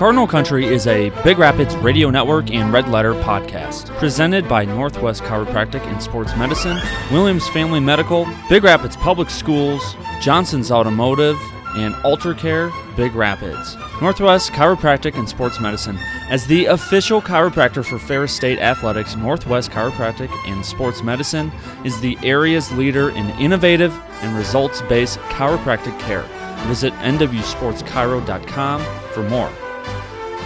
[0.00, 5.22] Cardinal Country is a Big Rapids Radio Network and Red Letter podcast presented by Northwest
[5.24, 6.78] Chiropractic and Sports Medicine,
[7.10, 11.38] Williams Family Medical, Big Rapids Public Schools, Johnson's Automotive,
[11.76, 13.76] and AlterCare Big Rapids.
[14.00, 15.98] Northwest Chiropractic and Sports Medicine.
[16.30, 21.52] As the official chiropractor for Ferris State Athletics, Northwest Chiropractic and Sports Medicine
[21.84, 26.22] is the area's leader in innovative and results based chiropractic care.
[26.66, 29.52] Visit nwsportschiro.com for more.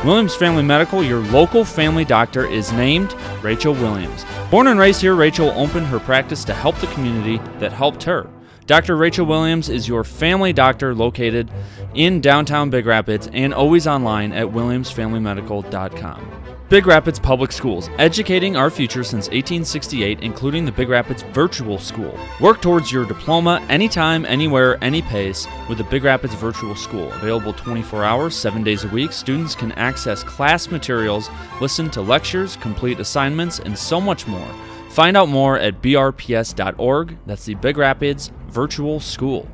[0.05, 4.25] Williams Family Medical, your local family doctor, is named Rachel Williams.
[4.51, 8.29] Born and raised here, Rachel opened her practice to help the community that helped her.
[8.67, 8.97] Dr.
[8.97, 11.51] Rachel Williams is your family doctor located
[11.95, 16.31] in downtown Big Rapids and always online at williamsfamilymedical.com.
[16.71, 22.19] Big Rapids Public Schools, educating our future since 1868, including the Big Rapids Virtual School.
[22.41, 27.13] Work towards your diploma anytime, anywhere, any pace with the Big Rapids Virtual School.
[27.13, 31.29] Available 24 hours, 7 days a week, students can access class materials,
[31.61, 34.49] listen to lectures, complete assignments, and so much more.
[34.95, 37.17] Find out more at brps.org.
[37.27, 39.49] That's the Big Rapids Virtual School.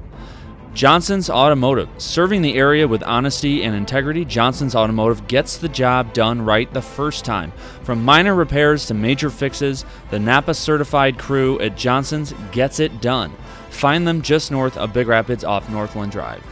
[0.74, 1.88] Johnson's Automotive.
[1.96, 6.82] Serving the area with honesty and integrity, Johnson's Automotive gets the job done right the
[6.82, 7.52] first time.
[7.84, 13.32] From minor repairs to major fixes, the Napa certified crew at Johnson's gets it done.
[13.70, 16.44] Find them just north of Big Rapids off Northland Drive.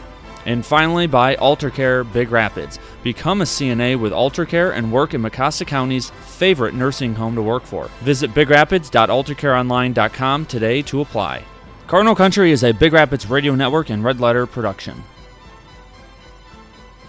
[0.49, 2.79] And finally, by AlterCare Big Rapids.
[3.03, 7.61] Become a CNA with AlterCare and work in Mecosta County's favorite nursing home to work
[7.61, 7.87] for.
[8.01, 11.43] Visit bigrapids.altercareonline.com today to apply.
[11.85, 15.03] Cardinal Country is a Big Rapids radio network and red letter production.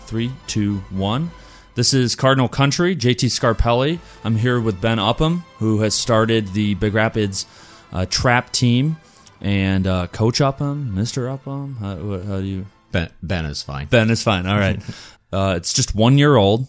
[0.01, 1.31] Three, two, one.
[1.77, 4.01] This is Cardinal Country, JT Scarpelli.
[4.23, 7.47] I'm here with Ben Upham, who has started the Big Rapids
[7.91, 8.99] uh, trap team,
[9.41, 11.33] and uh, Coach Upham, Mr.
[11.33, 11.77] Upham.
[11.77, 11.97] How,
[12.29, 12.67] how do you?
[12.93, 13.87] Ben, ben is fine.
[13.87, 14.47] Ben is fine.
[14.47, 14.81] All right.
[15.33, 16.67] uh, it's just one year old,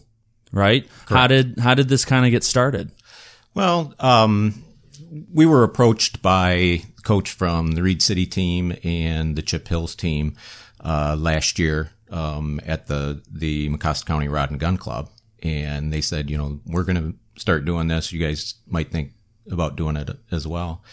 [0.52, 0.88] right?
[1.08, 2.92] How did how did this kind of get started?
[3.54, 4.64] Well, um,
[5.34, 10.36] we were approached by coach from the Reed City team and the Chip Hills team
[10.84, 15.10] uh, last year um, at the the Mecosta County Rod and Gun Club,
[15.42, 18.12] and they said, you know, we're going to start doing this.
[18.12, 19.14] You guys might think
[19.50, 20.84] about doing it as well.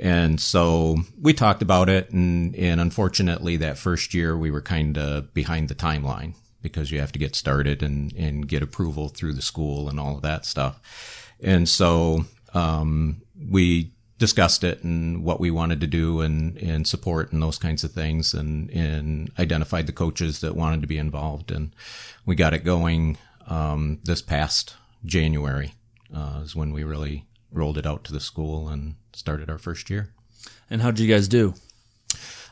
[0.00, 4.96] And so we talked about it, and, and unfortunately, that first year we were kind
[4.96, 9.34] of behind the timeline because you have to get started and, and get approval through
[9.34, 11.34] the school and all of that stuff.
[11.42, 12.24] And so
[12.54, 17.58] um, we discussed it and what we wanted to do and, and support and those
[17.58, 21.50] kinds of things and, and identified the coaches that wanted to be involved.
[21.50, 21.74] And
[22.24, 23.18] we got it going
[23.48, 25.74] um, this past January
[26.14, 29.90] uh, is when we really rolled it out to the school and started our first
[29.90, 30.12] year.
[30.68, 31.54] And how did you guys do?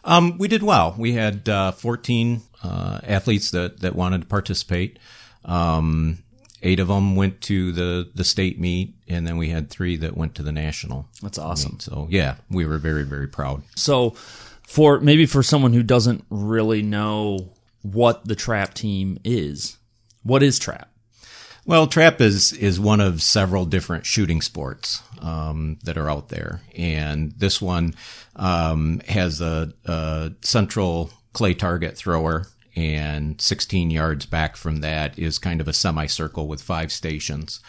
[0.04, 0.94] Um, we did well.
[0.96, 4.98] We had uh, 14 uh, athletes that, that wanted to participate.
[5.44, 6.22] Um,
[6.62, 10.16] eight of them went to the, the state meet, and then we had three that
[10.16, 11.08] went to the national.
[11.22, 11.72] That's awesome.
[11.72, 11.82] Meet.
[11.82, 13.62] So yeah, we were very very proud.
[13.76, 14.10] So,
[14.66, 17.52] for maybe for someone who doesn't really know
[17.82, 19.78] what the trap team is,
[20.22, 20.90] what is trap?
[21.68, 26.62] Well, trap is is one of several different shooting sports um, that are out there,
[26.74, 27.94] and this one
[28.36, 35.38] um, has a, a central clay target thrower and 16 yards back from that is
[35.38, 37.60] kind of a semicircle with five stations.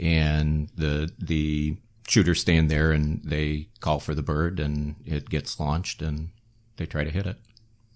[0.00, 5.58] And the the shooters stand there and they call for the bird and it gets
[5.58, 6.28] launched and
[6.76, 7.38] they try to hit it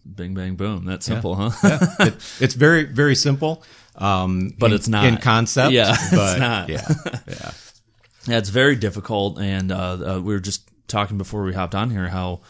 [0.05, 1.51] bing bang boom that's simple yeah.
[1.51, 2.07] huh yeah.
[2.07, 3.63] It, it's very very simple
[3.97, 6.89] um, but in, it's not in concept yeah but it's not yeah
[7.29, 7.53] yeah
[8.27, 11.91] yeah it's very difficult and uh, uh, we were just talking before we hopped on
[11.91, 12.41] here how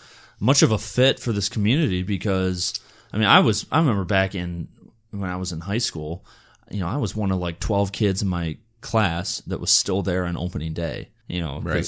[0.40, 2.80] much of a fit for this community because
[3.12, 4.68] I mean, I was, I remember back in,
[5.10, 6.24] when I was in high school,
[6.70, 10.02] you know, I was one of like 12 kids in my class that was still
[10.02, 11.86] there on opening day, you know, right.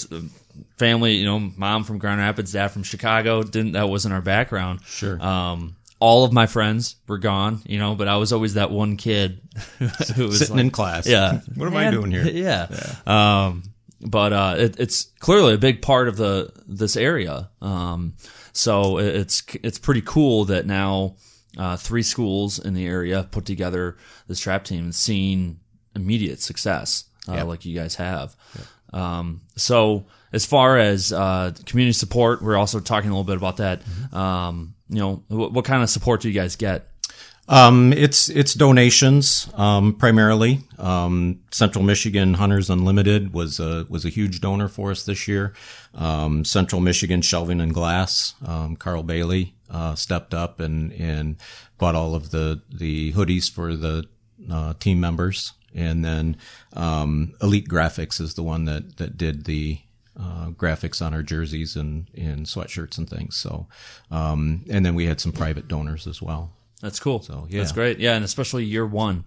[0.76, 4.80] Family, you know, mom from Grand Rapids, dad from Chicago, didn't, that wasn't our background.
[4.84, 5.20] Sure.
[5.22, 8.96] Um, all of my friends were gone, you know, but I was always that one
[8.96, 9.40] kid
[10.16, 11.06] who was sitting like, in class.
[11.06, 11.40] Yeah.
[11.54, 12.24] what am I doing here?
[12.24, 12.66] Yeah.
[12.70, 13.46] yeah.
[13.46, 13.62] Um,
[14.00, 17.48] but, uh, it, it's clearly a big part of the, this area.
[17.62, 18.14] Um,
[18.54, 21.16] so it's it's pretty cool that now
[21.58, 23.96] uh, three schools in the area put together
[24.28, 25.58] this trap team and seeing
[25.94, 27.46] immediate success uh, yep.
[27.46, 28.36] like you guys have.
[28.56, 28.66] Yep.
[28.94, 33.58] Um, so as far as uh, community support, we're also talking a little bit about
[33.58, 33.84] that.
[33.84, 34.16] Mm-hmm.
[34.16, 36.88] Um, you know, what, what, kind of support do you guys get?
[37.46, 40.60] Um, it's it's donations um, primarily.
[40.78, 45.52] Um, Central Michigan Hunters Unlimited was a was a huge donor for us this year.
[45.94, 51.36] Um, Central Michigan Shelving and Glass, um, Carl Bailey uh, stepped up and and
[51.76, 54.06] bought all of the the hoodies for the
[54.50, 56.36] uh, team members, and then
[56.72, 59.80] um, Elite Graphics is the one that that did the
[60.18, 63.36] uh, graphics on our jerseys and, and sweatshirts and things.
[63.36, 63.66] So,
[64.10, 66.52] um, and then we had some private donors as well.
[66.80, 67.20] That's cool.
[67.20, 67.60] So, yeah.
[67.60, 67.98] That's great.
[67.98, 69.24] Yeah, and especially year one,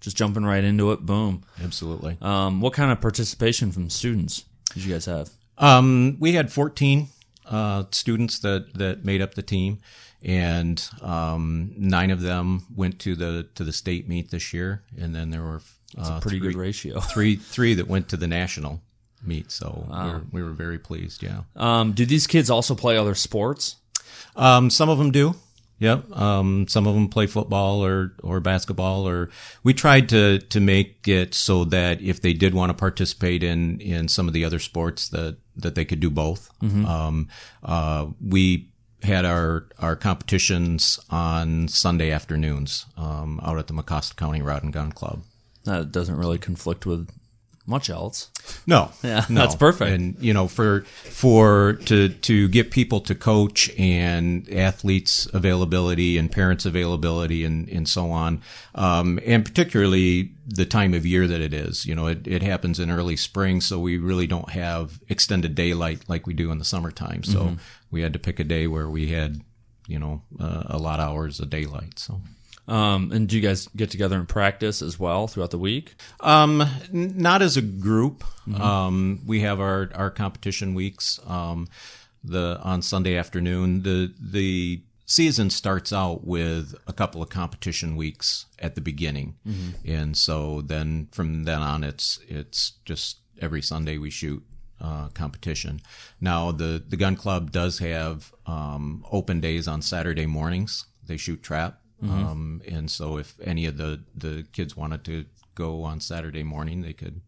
[0.00, 1.00] just jumping right into it.
[1.00, 1.44] Boom.
[1.62, 2.18] Absolutely.
[2.20, 5.30] Um, what kind of participation from students did you guys have?
[5.58, 7.08] Um, we had 14
[7.46, 9.78] uh, students that, that made up the team,
[10.22, 15.14] and um, nine of them went to the to the state meet this year, and
[15.14, 15.60] then there were
[15.98, 17.00] uh, Pretty three, good ratio.
[17.12, 18.80] three three that went to the national
[19.22, 19.50] meet.
[19.50, 21.22] So we, were, we were very pleased.
[21.22, 21.42] Yeah.
[21.56, 23.76] Um, do these kids also play other sports?
[24.36, 25.34] Um, some of them do.
[25.78, 26.12] Yep.
[26.12, 29.30] Um, some of them play football or, or basketball or
[29.64, 33.80] we tried to, to make it so that if they did want to participate in,
[33.80, 36.50] in some of the other sports that, that they could do both.
[36.86, 37.28] Um,
[37.62, 38.70] uh, we
[39.02, 44.72] had our, our competitions on Sunday afternoons, um, out at the Mecosta County Rod and
[44.72, 45.22] Gun Club.
[45.64, 47.08] That doesn't really conflict with
[47.66, 48.28] much else.
[48.66, 49.40] No, Yeah, no.
[49.40, 49.90] that's perfect.
[49.90, 56.30] And you know, for for to to get people to coach and athletes availability and
[56.30, 58.42] parents availability and and so on,
[58.74, 61.86] um, and particularly the time of year that it is.
[61.86, 66.02] You know, it, it happens in early spring, so we really don't have extended daylight
[66.06, 67.22] like we do in the summertime.
[67.24, 67.54] So Mm-hmm.
[67.90, 69.40] we had to pick a day where we had,
[69.86, 71.98] you know, uh, a lot of hours of daylight.
[71.98, 72.20] So.
[72.66, 75.94] Um, and do you guys get together and practice as well throughout the week?
[76.20, 76.62] Um,
[76.92, 78.24] n- not as a group.
[78.60, 81.20] Um, we have our, our competition weeks.
[81.26, 81.68] Um,
[82.22, 83.82] the on Sunday afternoon.
[83.82, 89.36] The the season starts out with a couple of competition weeks at the beginning,
[89.84, 94.42] and so then from then on, it's it's just every Sunday we shoot
[94.80, 95.80] uh, competition.
[96.18, 100.86] Now the the gun club does have um, open days on Saturday mornings.
[101.06, 101.80] They shoot trap,
[102.10, 105.24] um, and so if any of the the kids wanted to
[105.54, 107.20] go on Saturday morning, they could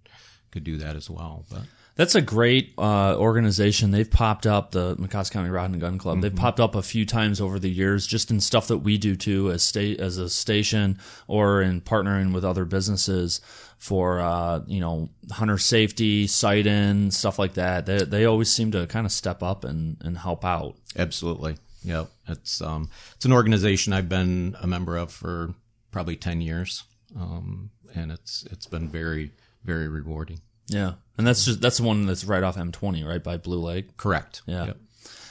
[0.50, 1.44] could do that as well.
[1.50, 1.62] But
[1.96, 3.90] That's a great uh, organization.
[3.90, 6.20] They've popped up the Mecosta County Rod and Gun Club.
[6.20, 9.17] They've popped up a few times over the years, just in stuff that we do
[9.17, 13.40] too, as state as a station, or in partnering with other businesses
[13.78, 17.87] for uh, you know hunter safety, sight in stuff like that.
[17.87, 20.76] They they always seem to kind of step up and and help out.
[20.96, 21.56] Absolutely.
[21.86, 22.10] Yep.
[22.28, 25.54] It's um it's an organization I've been a member of for
[25.90, 26.82] probably 10 years.
[27.18, 29.30] Um and it's it's been very
[29.64, 30.40] very rewarding.
[30.68, 33.96] Yeah, and that's just that's the one that's right off M20, right by Blue Lake.
[33.96, 34.42] Correct.
[34.46, 34.66] Yeah.
[34.66, 34.76] Yep.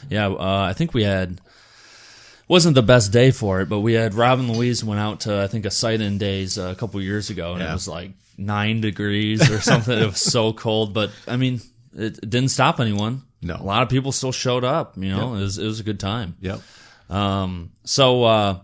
[0.10, 1.42] Yeah, uh, I think we had
[2.48, 5.48] wasn't the best day for it, but we had Robin Louise went out to I
[5.48, 8.82] think a sight in days uh, a couple years ago, and it was like nine
[8.82, 9.98] degrees or something.
[9.98, 11.60] it was so cold, but I mean,
[11.94, 13.24] it, it didn't stop anyone.
[13.46, 13.56] No.
[13.56, 14.98] a lot of people still showed up.
[14.98, 16.36] You know, it was it was a good time.
[16.42, 16.62] Yep.
[17.10, 18.60] Um, so, uh,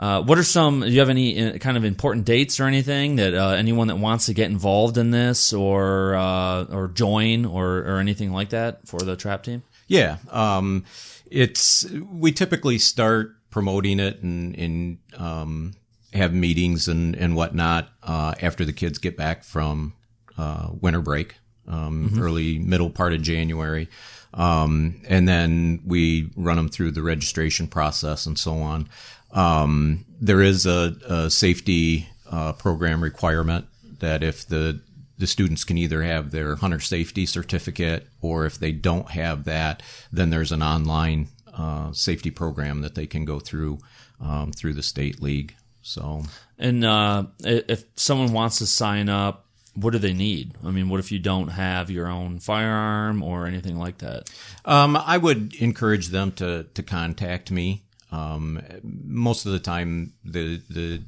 [0.00, 0.80] uh, what are some?
[0.80, 3.96] Do you have any uh, kind of important dates or anything that uh, anyone that
[3.96, 8.88] wants to get involved in this or uh, or join or or anything like that
[8.88, 9.62] for the trap team?
[9.86, 10.16] Yeah.
[10.30, 10.84] Um,
[11.30, 15.74] it's we typically start promoting it and, and um,
[16.12, 19.94] have meetings and and whatnot uh, after the kids get back from
[20.36, 21.36] uh, winter break,
[21.68, 23.88] um, early middle part of January,
[24.34, 28.88] um, and then we run them through the registration process and so on.
[29.32, 33.66] Um, there is a, a safety uh, program requirement
[34.00, 34.80] that if the
[35.18, 39.80] the students can either have their hunter safety certificate or if they don't have that,
[40.10, 43.78] then there's an online uh, safety program that they can go through
[44.20, 45.54] um, through the state league.
[45.82, 46.22] So
[46.58, 50.54] And uh, if someone wants to sign up, what do they need?
[50.64, 54.30] I mean, what if you don't have your own firearm or anything like that?
[54.64, 57.84] um, I would encourage them to to contact me.
[58.10, 61.02] Um, most of the time, the the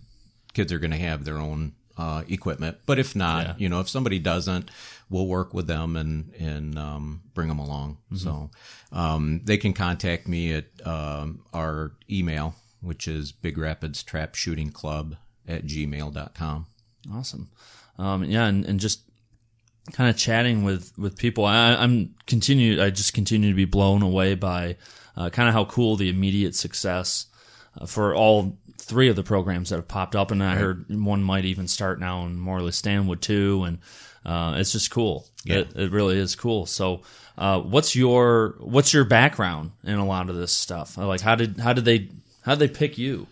[0.54, 3.54] kids are going to have their own uh, equipment, but if not, Yeah.
[3.58, 4.70] you know, if somebody doesn't,
[5.10, 7.98] we'll work with them and and um, bring them along.
[8.16, 8.50] So
[8.92, 14.70] um, they can contact me at um, our email, which is Big Rapids Trap Shooting
[14.70, 15.16] Club
[15.46, 16.66] at gmail.com.
[17.12, 17.50] Awesome.
[17.98, 19.00] Um, yeah, and, and just
[19.92, 21.44] kind of chatting with with people.
[21.44, 22.82] I, I'm continue.
[22.82, 24.76] I just continue to be blown away by
[25.16, 27.26] uh, kind of how cool the immediate success
[27.80, 31.22] uh, for all three of the programs that have popped up, and I heard one
[31.22, 33.78] might even start now in Morley Stanwood too, and
[34.24, 35.26] uh, it's just cool.
[35.44, 35.58] Yeah.
[35.58, 36.66] It, it really is cool.
[36.66, 37.02] So,
[37.36, 40.96] uh, what's your what's your background in a lot of this stuff?
[40.96, 42.08] Like, how did how did they
[42.42, 43.26] how did they pick you?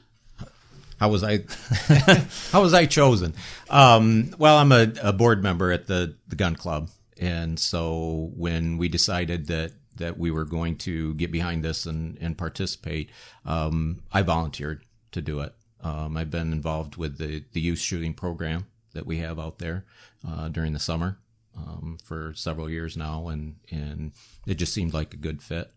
[1.02, 1.40] How was I
[2.52, 3.34] how was I chosen?
[3.68, 8.78] Um, well, I'm a, a board member at the the gun club, and so when
[8.78, 13.10] we decided that that we were going to get behind this and and participate,
[13.44, 15.52] um, I volunteered to do it.
[15.80, 19.84] Um, I've been involved with the the youth shooting program that we have out there
[20.24, 21.18] uh, during the summer
[21.56, 24.12] um, for several years now, and and
[24.46, 25.72] it just seemed like a good fit.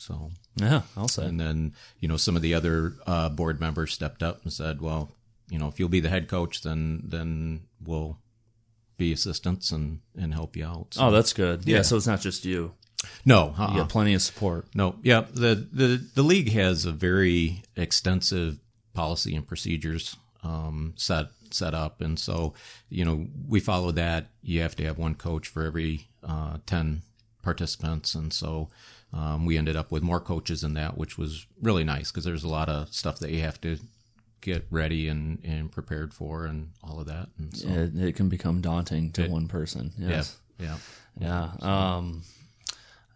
[0.00, 1.26] So Yeah, I'll say.
[1.26, 4.80] and then, you know, some of the other uh, board members stepped up and said,
[4.80, 5.10] well,
[5.50, 8.18] you know, if you'll be the head coach, then then we'll
[8.96, 10.94] be assistants and, and help you out.
[10.94, 11.64] So, Oh, that's good.
[11.66, 11.76] Yeah.
[11.76, 11.82] Yeah.
[11.82, 12.72] so it's not just you.
[13.24, 13.76] no, You uh-uh.
[13.78, 14.66] got plenty of support.
[14.74, 15.24] no, yeah.
[15.32, 18.58] The, the the league has a very extensive
[18.94, 22.54] policy and procedures um, set set up, and so
[22.90, 24.26] you know we follow that.
[24.42, 27.02] You have to have one coach for every uh, ten
[27.42, 28.68] participants, and so
[29.12, 32.44] um, we ended up with more coaches in that, which was really nice because there's
[32.44, 33.78] a lot of stuff that you have to
[34.40, 37.28] get ready and, and prepared for, and all of that.
[37.38, 39.92] And so, It, it can become daunting to one person.
[39.98, 40.36] yeah, Yes.
[40.58, 40.76] yeah,
[41.18, 41.50] Yeah.
[41.60, 42.22] Um,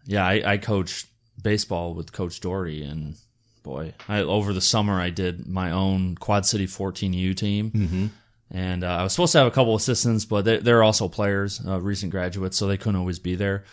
[0.05, 1.07] yeah, I, I coached
[1.41, 3.15] baseball with Coach Doherty, and
[3.63, 7.71] boy, I, over the summer I did my own Quad City 14U team.
[7.71, 8.05] Mm-hmm.
[8.51, 11.59] And uh, I was supposed to have a couple assistants, but they, they're also players,
[11.65, 13.63] uh, recent graduates, so they couldn't always be there.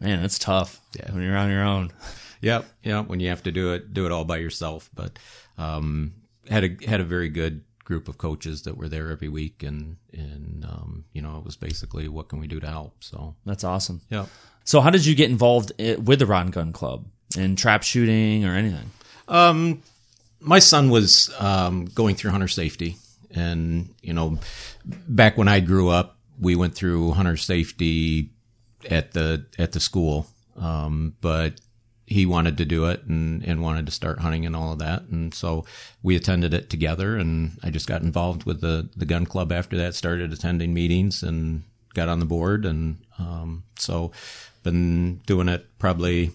[0.00, 1.12] Man, it's tough Yeah.
[1.12, 1.90] when you're on your own.
[2.42, 3.00] Yep, yeah.
[3.02, 4.90] When you have to do it, do it all by yourself.
[4.94, 5.18] But
[5.58, 6.12] um,
[6.48, 9.96] had a had a very good group of coaches that were there every week, and
[10.12, 13.02] and um, you know it was basically what can we do to help.
[13.02, 14.02] So That's awesome.
[14.10, 14.26] yeah.
[14.64, 18.44] So, how did you get involved with the Rod and Gun Club in trap shooting
[18.44, 18.90] or anything?
[19.28, 19.82] Um,
[20.40, 22.96] my son was um, going through hunter safety,
[23.30, 24.38] and you know,
[24.84, 28.30] back when I grew up, we went through hunter safety
[28.90, 30.26] at the at the school,
[30.56, 31.60] um, but
[32.06, 35.02] he wanted to do it and, and wanted to start hunting and all of that,
[35.04, 35.64] and so
[36.02, 37.16] we attended it together.
[37.16, 39.94] And I just got involved with the the gun club after that.
[39.94, 41.62] Started attending meetings and
[41.94, 44.12] got on the board, and um, so
[44.62, 46.32] been doing it probably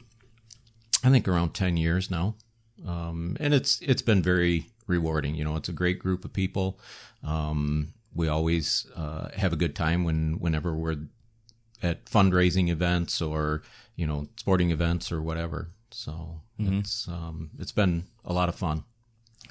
[1.04, 2.36] I think around ten years now
[2.88, 5.36] um, and it's it's been very rewarding.
[5.36, 6.80] You know, it's a great group of people.
[7.24, 10.98] Um, we always uh, have a good time when whenever we're
[11.82, 13.62] at fundraising events or
[13.96, 15.70] you know sporting events or whatever.
[15.92, 18.84] So it's um, it's been a lot of fun.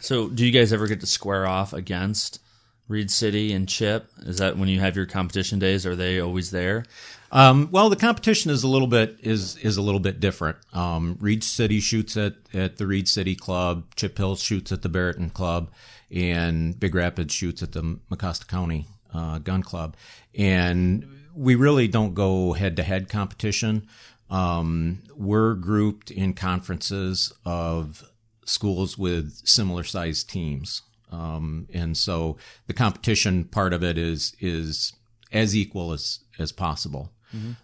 [0.01, 2.41] So, do you guys ever get to square off against
[2.89, 4.09] Reed City and Chip?
[4.21, 5.85] Is that when you have your competition days?
[5.85, 6.85] Are they always there?
[7.33, 10.57] Um, well, the competition is a little bit is is a little bit different.
[10.73, 13.95] Um, Reed City shoots at at the Reed City Club.
[13.95, 15.71] Chip Hill shoots at the Barryton Club,
[16.11, 19.97] and Big Rapids shoots at the Mecosta County uh, Gun Club.
[20.35, 23.87] And we really don't go head to head competition.
[24.29, 28.05] Um, we're grouped in conferences of
[28.45, 30.83] schools with similar sized teams.
[31.11, 32.37] Um, and so
[32.67, 34.93] the competition part of it is is
[35.33, 37.13] as equal as as possible.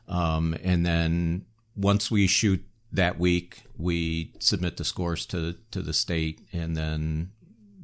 [0.08, 5.92] Um, and then once we shoot that week, we submit the scores to to the
[5.92, 7.32] state, and then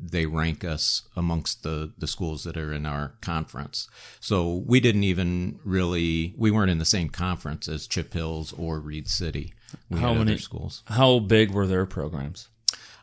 [0.04, 3.88] they rank us amongst the the schools that are in our conference.
[4.20, 8.80] So we didn't even really we weren't in the same conference as Chip Hills or
[8.80, 9.54] Reed City.
[9.88, 10.82] We How had many- other schools?
[10.86, 12.48] How big were their programs?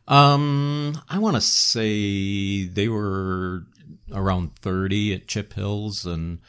[0.08, 3.64] Um, I want to say they were
[4.12, 6.40] around thirty at Chip Hills, and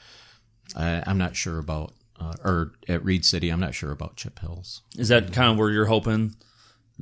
[0.75, 3.51] I, I'm not sure about uh, or at Reed City.
[3.51, 4.83] I'm not sure about Chip Hills.
[4.97, 6.37] Is that kind of where you're hoping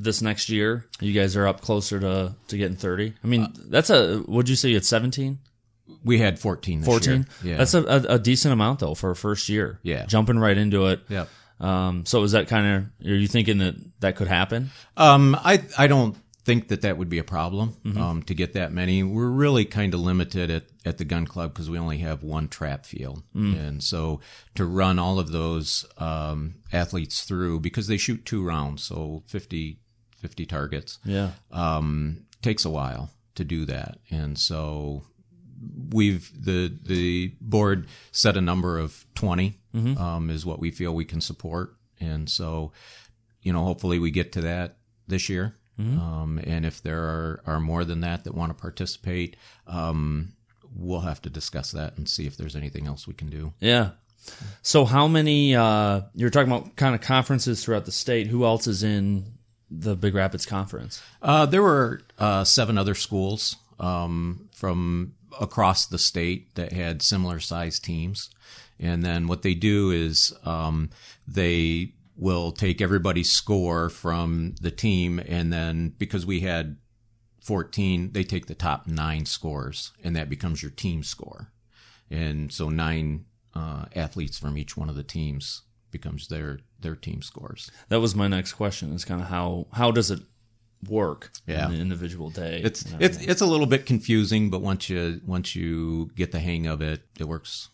[0.02, 0.86] this next year?
[1.00, 3.14] You guys are up closer to to getting thirty.
[3.22, 4.22] I mean, that's a.
[4.26, 5.38] Would you say it's seventeen?
[6.04, 7.12] We had 14 14?
[7.12, 7.24] year.
[7.42, 7.56] Yeah.
[7.56, 9.80] That's a, a, a decent amount though for a first year.
[9.82, 10.04] Yeah.
[10.06, 11.00] Jumping right into it.
[11.08, 11.28] Yep.
[11.60, 12.66] Um, so is that kind
[13.02, 14.70] of, are you thinking that that could happen?
[14.96, 18.00] Um, I I don't think that that would be a problem Mm-hmm.
[18.00, 19.02] um, to get that many.
[19.02, 22.48] We're really kind of limited at, at the gun club because we only have one
[22.48, 23.58] trap field, Mm.
[23.68, 24.20] and so
[24.54, 29.78] to run all of those um, athletes through because they shoot two rounds, so 50,
[30.18, 30.98] 50 targets.
[31.04, 31.30] Yeah.
[31.50, 35.02] um, takes a while to do that, and so
[35.92, 39.58] we've the the board set a number of 20
[39.98, 42.72] um, is what we feel we can support, and so
[43.42, 45.56] you know hopefully we get to that this year.
[45.80, 49.36] Um, and if there are, are more than that that want to participate,
[49.68, 50.32] um,
[50.74, 53.52] we'll have to discuss that and see if there's anything else we can do.
[53.60, 53.90] Yeah.
[54.62, 58.26] So how many, uh, you're talking about kind of conferences throughout the state.
[58.26, 59.37] Who else is in
[59.70, 61.02] the Big Rapids conference?
[61.22, 67.38] Uh, there were uh, seven other schools um, from across the state that had similar
[67.40, 68.30] sized teams.
[68.80, 70.90] And then what they do is um,
[71.26, 76.76] they will take everybody's score from the team, and then because we had
[77.42, 81.52] 14, they take the top nine scores, and that becomes your team score.
[82.10, 87.22] And so nine uh, athletes from each one of the teams becomes their their team
[87.22, 87.70] scores.
[87.88, 88.92] That was my next question.
[88.92, 90.20] Is kind of how how does it
[90.88, 91.66] work Yeah.
[91.68, 92.60] in an individual day?
[92.64, 96.66] It's it's it's a little bit confusing, but once you once you get the hang
[96.66, 97.68] of it, it works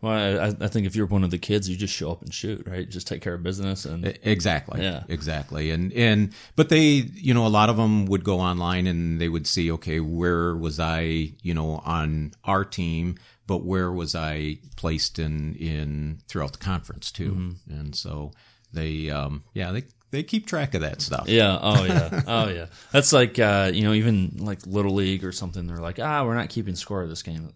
[0.00, 2.34] well, I, I think if you're one of the kids, you just show up and
[2.34, 2.86] shoot, right?
[2.86, 4.82] Just take care of business and Exactly.
[4.82, 5.04] Yeah.
[5.08, 5.70] Exactly.
[5.70, 6.82] And and but they,
[7.14, 10.54] you know, a lot of them would go online and they would see, okay, where
[10.54, 16.52] was I, you know, on our team, but where was I placed in in throughout
[16.52, 17.32] the conference too?
[17.32, 17.78] Mm-hmm.
[17.78, 18.32] And so
[18.72, 19.84] they, um, yeah, they
[20.14, 21.28] they keep track of that stuff.
[21.28, 21.58] Yeah.
[21.60, 22.22] Oh yeah.
[22.26, 22.66] Oh yeah.
[22.92, 25.66] That's like uh, you know even like little league or something.
[25.66, 27.52] They're like, ah, we're not keeping score of this game.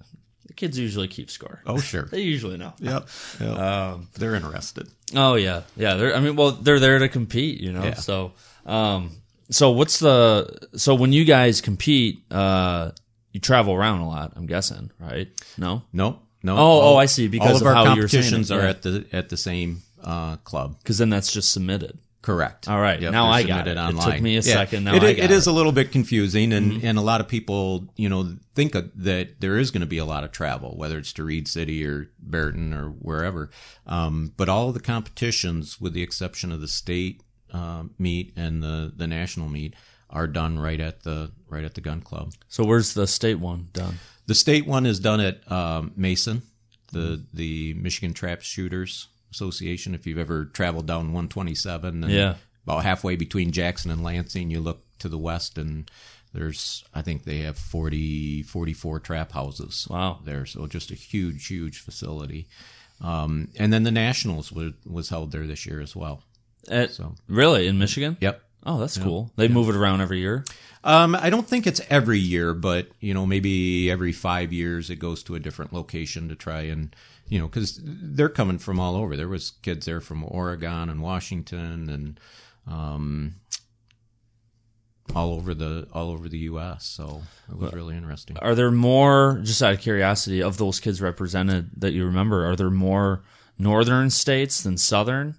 [0.47, 1.63] The kids usually keep score.
[1.67, 2.03] Oh sure.
[2.11, 2.73] They usually know.
[2.81, 3.09] yep.
[3.41, 3.59] yep.
[3.59, 4.89] Um, They're interested.
[5.15, 5.63] oh yeah.
[5.77, 5.95] Yeah.
[5.95, 6.17] They're.
[6.17, 7.61] I mean, well, they're there to compete.
[7.61, 7.85] You know.
[7.85, 7.95] Yeah.
[7.95, 8.33] So.
[8.67, 9.13] Um.
[9.51, 12.91] So what's the so when you guys compete, uh,
[13.33, 14.33] you travel around a lot.
[14.37, 15.29] I'm guessing, right?
[15.57, 15.83] No.
[15.93, 16.57] no, No.
[16.57, 18.27] Oh, all- oh, I see, because all of, of our how you were saying it,
[18.31, 18.71] competitions are yeah.
[18.71, 20.79] at the at the same uh, club.
[20.79, 21.99] Because then that's just submitted.
[22.21, 22.69] Correct.
[22.69, 23.79] All right, now I got it.
[23.79, 25.49] It took me a second, now it, it Mm-hmm.
[25.49, 29.57] a little bit confusing, and, and a lot of people, you know, think that there
[29.57, 32.75] is going to be a lot of travel, whether it's to Reed City or Barton
[32.75, 33.51] or wherever.
[33.87, 38.63] Um, but all of the competitions, with the exception of the state uh, meet and
[38.63, 39.75] the the national meet,
[40.11, 42.33] are done right at the right at the gun club.
[42.49, 43.99] So where's the state one done?
[44.27, 46.43] The state one is done at um, Mason,
[46.93, 49.95] the the Michigan Trap Shooters Association.
[49.95, 52.35] If you've ever traveled down 127, and Yeah.
[52.67, 55.91] about halfway between Jackson and Lansing, you look to the west, and
[56.35, 59.87] there's I think they have 40, 44 trap houses.
[59.89, 60.21] Wow.
[60.25, 62.49] there, so just a huge, huge facility.
[63.01, 66.23] Um, and then the Nationals was, was held there this year as well.
[66.69, 68.17] At, So really in Michigan?
[68.21, 68.43] yep.
[68.67, 69.31] Oh, that's cool.
[69.37, 70.45] They move it around every year.
[70.85, 74.97] Um, I don't think it's every year, but you know, maybe every five years it
[74.97, 76.95] goes to a different location to try and
[77.29, 79.17] you know, because they're coming from all over.
[79.17, 82.21] There was kids there from Oregon and Washington and
[82.67, 83.35] um,
[85.15, 86.87] all over the all over the U.S.
[86.87, 88.37] So it was really interesting.
[88.39, 92.49] Are there more, just out of curiosity, of those kids represented that you remember?
[92.49, 93.23] Are there more
[93.59, 95.37] northern states than southern?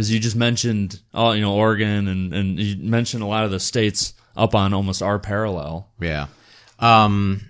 [0.00, 3.50] Because you just mentioned, oh, you know, Oregon, and and you mentioned a lot of
[3.50, 5.90] the states up on almost our parallel.
[6.00, 6.28] Yeah.
[6.78, 7.42] Um,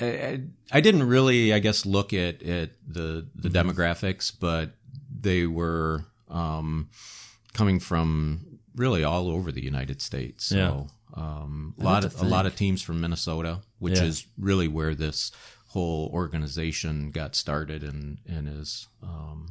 [0.00, 0.40] I,
[0.72, 4.70] I didn't really, I guess, look at, at the, the demographics, but
[5.20, 6.88] they were, um,
[7.52, 10.46] coming from really all over the United States.
[10.46, 11.22] So, Yeah.
[11.22, 14.04] um, a lot of, a lot of teams from Minnesota, which Yeah.
[14.04, 15.30] is really where this
[15.68, 19.48] whole organization got started and, and is, um,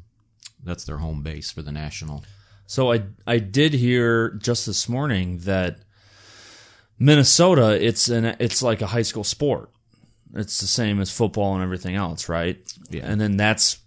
[0.64, 2.24] that's their home base for the national.
[2.68, 5.80] So I I did hear just this morning that
[7.00, 9.72] Minnesota it's an it's like a high school sport.
[10.36, 12.58] It's the same as football and everything else, right?
[12.90, 13.04] Yeah.
[13.06, 13.80] And then that's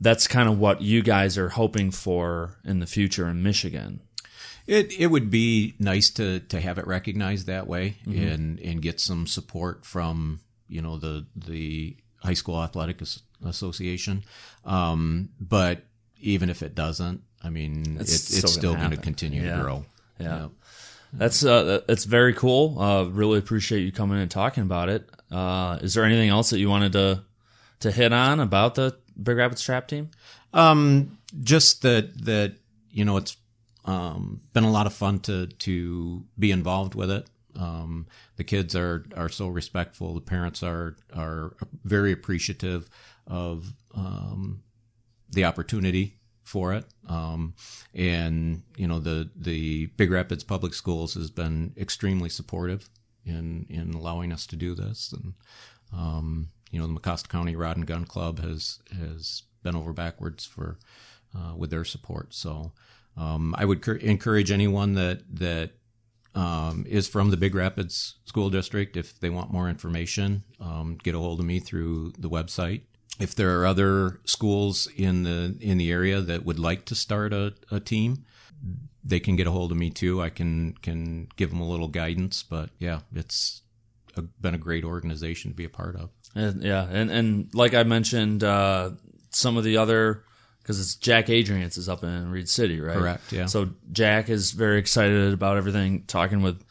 [0.00, 4.00] that's kind of what you guys are hoping for in the future in Michigan.
[4.68, 9.00] It it would be nice to to have it recognized that way and and get
[9.00, 13.02] some support from you know the the high school athletic
[13.44, 14.24] association.
[14.64, 15.82] Um, but
[16.20, 19.56] even if it doesn't, I mean, It's it, still it's still going to continue Yeah.
[19.56, 19.84] to grow.
[20.18, 20.48] Yeah.
[21.12, 22.78] That's uh that's very cool.
[22.80, 25.08] Uh really appreciate you coming and talking about it.
[25.30, 27.22] Uh is there anything else that you wanted to
[27.80, 30.10] to hit on about the Big Rapids Trap team?
[30.52, 32.56] Um, just that that
[32.90, 33.36] you know it's
[33.84, 37.26] um, been a lot of fun to to be involved with it.
[37.56, 40.14] Um, the kids are are so respectful.
[40.14, 42.88] The parents are are very appreciative
[43.26, 44.62] of um,
[45.30, 46.16] the opportunity
[46.48, 46.84] for it.
[47.08, 47.54] Um,
[47.94, 52.88] and you know the the Big Rapids Public Schools has been extremely supportive
[53.24, 55.34] in in allowing us to do this and
[55.92, 60.44] um, you know, the Mecosta County Rod and Gun Club has has been over backwards
[60.44, 60.78] for
[61.36, 62.34] uh, with their support.
[62.34, 62.72] So
[63.16, 65.72] um, I would cur- encourage anyone that that
[66.34, 71.14] um, is from the Big Rapids School District if they want more information, um, get
[71.14, 72.82] a hold of me through the website.
[73.18, 77.32] If there are other schools in the in the area that would like to start
[77.32, 78.24] a, a team,
[79.02, 80.22] they can get a hold of me too.
[80.22, 82.42] I can can give them a little guidance.
[82.42, 83.62] But yeah, it's
[84.16, 86.10] a, been a great organization to be a part of.
[86.34, 88.90] And, yeah, and and like I mentioned, uh,
[89.30, 90.24] some of the other
[90.62, 92.96] because it's Jack Adrians is up in Reed City, right?
[92.96, 93.46] Correct, yeah.
[93.46, 96.04] So Jack is very excited about everything.
[96.06, 96.62] Talking with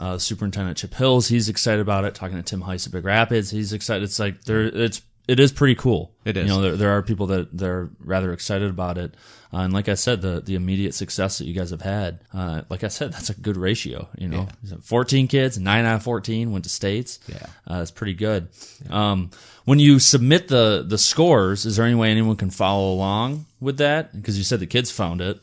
[0.00, 2.14] uh, Superintendent Chip Hills, he's excited about it.
[2.14, 4.04] Talking to Tim Haist at Big Rapids, he's excited.
[4.04, 6.12] It's like there, it's it is pretty cool.
[6.24, 6.48] It is.
[6.48, 9.14] You know, there, there are people that they're rather excited about it.
[9.54, 12.62] Uh, and like I said, the the immediate success that you guys have had, uh,
[12.68, 14.08] like I said, that's a good ratio.
[14.18, 14.48] You know,
[14.82, 17.20] 14 kids, nine out of 14 went to states.
[17.28, 17.46] Yeah.
[17.66, 18.48] uh, that's pretty good.
[18.90, 19.30] Um,
[19.64, 23.78] when you submit the the scores, is there any way anyone can follow along with
[23.78, 24.12] that?
[24.14, 25.38] Because you said the kids found it,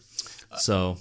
[0.57, 0.97] so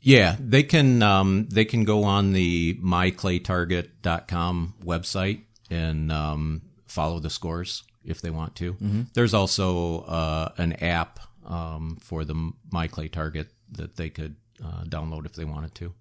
[0.00, 7.30] Yeah, they can um, they can go on the myclaytarget.com website and um, follow the
[7.30, 8.76] scores if they want to.
[9.14, 14.84] There's also uh, an app um, for the My Clay Target that they could uh,
[14.84, 15.92] download if they wanted to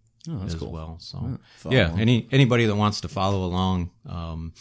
[0.45, 0.97] as well.
[0.99, 4.53] So yeah, any anybody that wants to follow along um,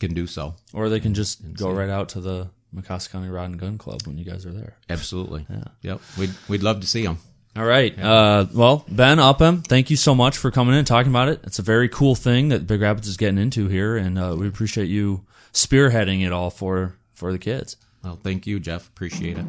[0.00, 0.54] can do so.
[0.72, 4.02] or they can just go right out to the Mecosta County Rod and Gun Club
[4.06, 4.76] when you guys are there.
[4.90, 5.46] Absolutely.
[5.48, 5.64] Yeah.
[5.82, 6.00] Yep.
[6.18, 7.18] We'd we'd love to see them.
[7.56, 7.96] All right.
[7.96, 11.40] Uh, well, Ben Upham, thank you so much for coming in and talking about it.
[11.44, 14.48] It's a very cool thing that Big Rapids is getting into here, and uh, we
[14.48, 17.76] appreciate you spearheading it all for for the kids.
[18.02, 18.88] Well, thank you, Jeff.
[18.88, 19.46] Appreciate it.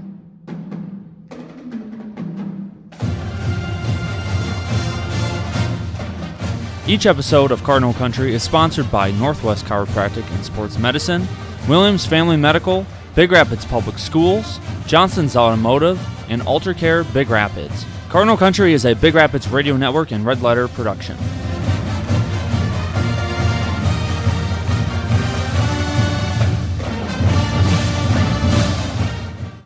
[6.87, 11.27] Each episode of Cardinal Country is sponsored by Northwest Chiropractic and Sports Medicine,
[11.67, 17.85] Williams Family Medical, Big Rapids Public Schools, Johnson's Automotive, and AlterCare Big Rapids.
[18.15, 21.17] Cardinal Country is a Big Rapids radio network and red letter production.